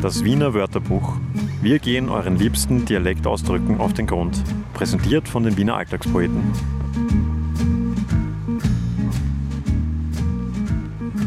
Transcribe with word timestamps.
Das 0.00 0.22
Wiener 0.22 0.54
Wörterbuch. 0.54 1.16
Wir 1.60 1.80
gehen 1.80 2.08
euren 2.08 2.36
liebsten 2.36 2.84
Dialektausdrücken 2.84 3.80
auf 3.80 3.94
den 3.94 4.06
Grund. 4.06 4.40
Präsentiert 4.72 5.28
von 5.28 5.42
den 5.42 5.56
Wiener 5.56 5.76
Alltagspoeten. 5.76 6.40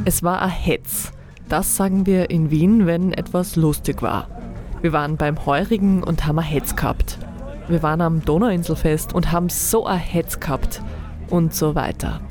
Es 0.05 0.23
war 0.23 0.41
ein 0.41 0.49
Hetz. 0.49 1.11
Das 1.49 1.75
sagen 1.75 2.05
wir 2.05 2.29
in 2.29 2.49
Wien, 2.49 2.85
wenn 2.85 3.11
etwas 3.11 3.57
lustig 3.57 4.01
war. 4.01 4.29
Wir 4.81 4.93
waren 4.93 5.17
beim 5.17 5.45
Heurigen 5.45 6.01
und 6.01 6.25
haben 6.25 6.39
ein 6.39 6.45
Hetz 6.45 6.77
gehabt. 6.77 7.19
Wir 7.67 7.83
waren 7.83 7.99
am 7.99 8.23
Donauinselfest 8.23 9.13
und 9.13 9.33
haben 9.33 9.49
so 9.49 9.85
ein 9.85 9.99
Hetz 9.99 10.39
gehabt. 10.39 10.81
Und 11.29 11.53
so 11.53 11.75
weiter. 11.75 12.21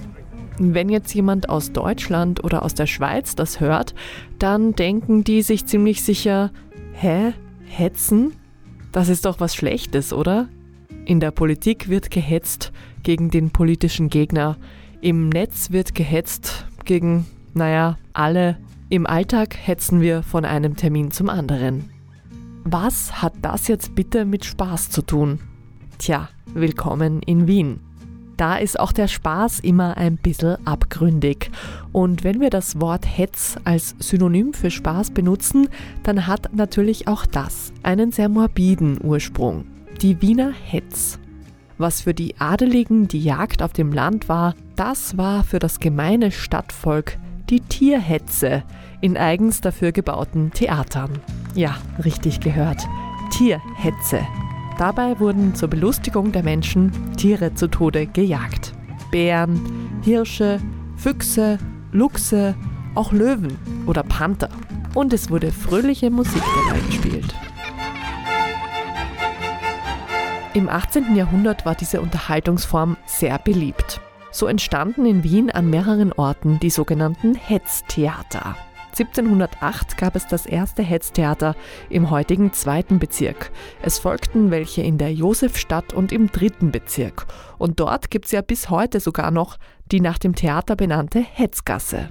Wenn 0.62 0.90
jetzt 0.90 1.14
jemand 1.14 1.48
aus 1.48 1.72
Deutschland 1.72 2.44
oder 2.44 2.62
aus 2.62 2.74
der 2.74 2.86
Schweiz 2.86 3.34
das 3.34 3.60
hört, 3.60 3.94
dann 4.38 4.74
denken 4.74 5.24
die 5.24 5.40
sich 5.40 5.64
ziemlich 5.64 6.02
sicher, 6.02 6.50
hä, 6.92 7.32
hetzen? 7.64 8.34
Das 8.92 9.08
ist 9.08 9.24
doch 9.24 9.40
was 9.40 9.54
Schlechtes, 9.54 10.12
oder? 10.12 10.50
In 11.06 11.18
der 11.18 11.30
Politik 11.30 11.88
wird 11.88 12.10
gehetzt 12.10 12.72
gegen 13.02 13.30
den 13.30 13.52
politischen 13.52 14.10
Gegner. 14.10 14.58
Im 15.00 15.30
Netz 15.30 15.70
wird 15.70 15.94
gehetzt 15.94 16.66
gegen, 16.84 17.24
naja, 17.54 17.96
alle. 18.12 18.58
Im 18.90 19.06
Alltag 19.06 19.56
hetzen 19.56 20.02
wir 20.02 20.22
von 20.22 20.44
einem 20.44 20.76
Termin 20.76 21.10
zum 21.10 21.30
anderen. 21.30 21.88
Was 22.64 23.22
hat 23.22 23.32
das 23.40 23.66
jetzt 23.66 23.94
bitte 23.94 24.26
mit 24.26 24.44
Spaß 24.44 24.90
zu 24.90 25.00
tun? 25.00 25.40
Tja, 25.96 26.28
willkommen 26.52 27.22
in 27.22 27.46
Wien 27.46 27.80
da 28.40 28.56
ist 28.56 28.80
auch 28.80 28.92
der 28.92 29.06
Spaß 29.06 29.60
immer 29.60 29.98
ein 29.98 30.16
bisschen 30.16 30.56
abgründig. 30.66 31.50
Und 31.92 32.24
wenn 32.24 32.40
wir 32.40 32.48
das 32.48 32.80
Wort 32.80 33.04
Hetz 33.04 33.56
als 33.64 33.94
Synonym 33.98 34.54
für 34.54 34.70
Spaß 34.70 35.10
benutzen, 35.10 35.68
dann 36.04 36.26
hat 36.26 36.54
natürlich 36.54 37.06
auch 37.06 37.26
das 37.26 37.70
einen 37.82 38.12
sehr 38.12 38.30
morbiden 38.30 38.98
Ursprung. 39.02 39.66
Die 40.00 40.22
Wiener 40.22 40.52
Hetz. 40.52 41.18
Was 41.76 42.00
für 42.00 42.14
die 42.14 42.34
Adeligen 42.38 43.08
die 43.08 43.22
Jagd 43.22 43.62
auf 43.62 43.74
dem 43.74 43.92
Land 43.92 44.30
war, 44.30 44.54
das 44.74 45.18
war 45.18 45.44
für 45.44 45.58
das 45.58 45.78
gemeine 45.78 46.30
Stadtvolk 46.30 47.18
die 47.50 47.60
Tierhetze 47.60 48.62
in 49.02 49.18
eigens 49.18 49.60
dafür 49.60 49.92
gebauten 49.92 50.50
Theatern. 50.52 51.10
Ja, 51.54 51.76
richtig 52.02 52.40
gehört. 52.40 52.86
Tierhetze. 53.30 54.20
Dabei 54.80 55.20
wurden 55.20 55.54
zur 55.54 55.68
Belustigung 55.68 56.32
der 56.32 56.42
Menschen 56.42 57.14
Tiere 57.14 57.52
zu 57.52 57.68
Tode 57.68 58.06
gejagt. 58.06 58.72
Bären, 59.10 60.00
Hirsche, 60.02 60.58
Füchse, 60.96 61.58
Luchse, 61.92 62.54
auch 62.94 63.12
Löwen 63.12 63.58
oder 63.86 64.02
Panther. 64.02 64.48
Und 64.94 65.12
es 65.12 65.28
wurde 65.28 65.52
fröhliche 65.52 66.08
Musik 66.08 66.42
dabei 66.64 66.80
gespielt. 66.86 67.34
Im 70.54 70.70
18. 70.70 71.14
Jahrhundert 71.14 71.66
war 71.66 71.74
diese 71.74 72.00
Unterhaltungsform 72.00 72.96
sehr 73.04 73.38
beliebt. 73.38 74.00
So 74.30 74.46
entstanden 74.46 75.04
in 75.04 75.22
Wien 75.22 75.50
an 75.50 75.68
mehreren 75.68 76.10
Orten 76.14 76.58
die 76.58 76.70
sogenannten 76.70 77.34
Hetztheater. 77.34 78.56
1708 79.00 79.96
gab 79.96 80.14
es 80.14 80.26
das 80.26 80.44
erste 80.44 80.82
Hetztheater 80.82 81.56
im 81.88 82.10
heutigen 82.10 82.52
zweiten 82.52 82.98
Bezirk. 82.98 83.50
Es 83.80 83.98
folgten 83.98 84.50
welche 84.50 84.82
in 84.82 84.98
der 84.98 85.10
Josefstadt 85.10 85.94
und 85.94 86.12
im 86.12 86.30
dritten 86.30 86.70
Bezirk. 86.70 87.26
Und 87.56 87.80
dort 87.80 88.10
gibt 88.10 88.26
es 88.26 88.32
ja 88.32 88.42
bis 88.42 88.68
heute 88.68 89.00
sogar 89.00 89.30
noch 89.30 89.56
die 89.90 90.00
nach 90.00 90.18
dem 90.18 90.34
Theater 90.34 90.76
benannte 90.76 91.20
Hetzgasse. 91.20 92.10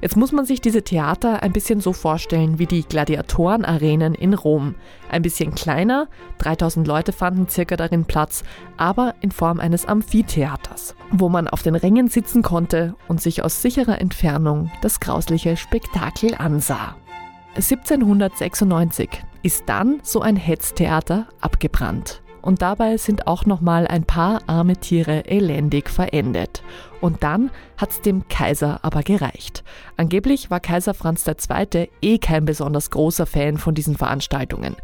Jetzt 0.00 0.16
muss 0.16 0.30
man 0.30 0.44
sich 0.44 0.60
diese 0.60 0.82
Theater 0.82 1.42
ein 1.42 1.52
bisschen 1.52 1.80
so 1.80 1.92
vorstellen 1.92 2.58
wie 2.58 2.66
die 2.66 2.84
Gladiatorenarenen 2.84 4.14
in 4.14 4.34
Rom. 4.34 4.76
Ein 5.10 5.22
bisschen 5.22 5.54
kleiner, 5.54 6.08
3000 6.38 6.86
Leute 6.86 7.12
fanden 7.12 7.48
circa 7.48 7.76
darin 7.76 8.04
Platz, 8.04 8.44
aber 8.76 9.14
in 9.20 9.32
Form 9.32 9.58
eines 9.58 9.86
Amphitheaters, 9.86 10.94
wo 11.10 11.28
man 11.28 11.48
auf 11.48 11.62
den 11.62 11.74
Rängen 11.74 12.08
sitzen 12.08 12.42
konnte 12.42 12.94
und 13.08 13.20
sich 13.20 13.42
aus 13.42 13.60
sicherer 13.60 14.00
Entfernung 14.00 14.70
das 14.82 15.00
grausliche 15.00 15.56
Spektakel 15.56 16.34
ansah. 16.36 16.94
1796 17.56 19.08
ist 19.42 19.64
dann 19.66 19.98
so 20.04 20.20
ein 20.20 20.36
Hetztheater 20.36 21.26
abgebrannt 21.40 22.22
und 22.48 22.62
dabei 22.62 22.96
sind 22.96 23.26
auch 23.26 23.44
nochmal 23.44 23.86
ein 23.86 24.04
paar 24.04 24.40
arme 24.46 24.78
Tiere 24.78 25.26
elendig 25.26 25.90
verendet. 25.90 26.62
Und 27.02 27.22
dann 27.22 27.50
hat's 27.76 28.00
dem 28.00 28.26
Kaiser 28.28 28.78
aber 28.80 29.02
gereicht. 29.02 29.62
Angeblich 29.98 30.50
war 30.50 30.58
Kaiser 30.58 30.94
Franz 30.94 31.26
II. 31.26 31.90
eh 32.00 32.16
kein 32.16 32.46
besonders 32.46 32.88
großer 32.88 33.26
Fan 33.26 33.58
von 33.58 33.74
diesen 33.74 33.98
Veranstaltungen. 33.98 34.76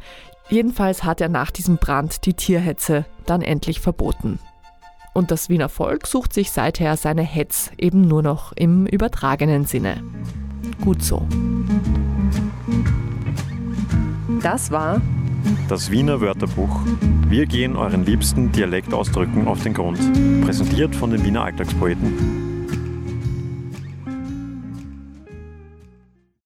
Jedenfalls 0.50 1.04
hat 1.04 1.22
er 1.22 1.30
nach 1.30 1.50
diesem 1.50 1.78
Brand 1.78 2.26
die 2.26 2.34
Tierhetze 2.34 3.06
dann 3.24 3.40
endlich 3.40 3.80
verboten. 3.80 4.40
Und 5.14 5.30
das 5.30 5.48
Wiener 5.48 5.70
Volk 5.70 6.06
sucht 6.06 6.34
sich 6.34 6.50
seither 6.50 6.98
seine 6.98 7.22
Hetz 7.22 7.70
eben 7.78 8.06
nur 8.06 8.22
noch 8.22 8.52
im 8.52 8.84
übertragenen 8.84 9.64
Sinne. 9.64 10.02
Gut 10.82 11.02
so. 11.02 11.26
Das 14.42 14.70
war 14.70 15.00
das 15.68 15.90
Wiener 15.90 16.20
Wörterbuch. 16.20 16.80
Wir 17.28 17.46
gehen 17.46 17.76
euren 17.76 18.04
liebsten 18.04 18.52
Dialektausdrücken 18.52 19.48
auf 19.48 19.62
den 19.62 19.74
Grund. 19.74 19.98
Präsentiert 20.44 20.94
von 20.94 21.10
den 21.10 21.24
Wiener 21.24 21.44
Alltagspoeten. 21.44 22.43